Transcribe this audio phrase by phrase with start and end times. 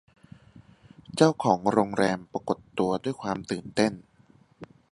[1.15, 3.93] เจ้าของโรงแรมปรากฏตัวด้วยความตื่นเต้น